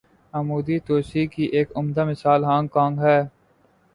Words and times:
عمودی 0.33 0.77
توسیع 0.79 1.25
کی 1.25 1.43
ایک 1.47 1.71
عمدہ 1.75 2.03
مثال 2.05 2.43
ہانگ 2.43 2.67
کانگ 2.67 2.99
ہے۔ 2.99 3.21